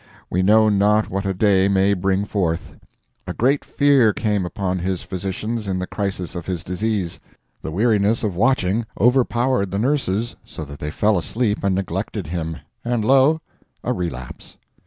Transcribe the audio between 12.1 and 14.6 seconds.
him—and lo! a relapse!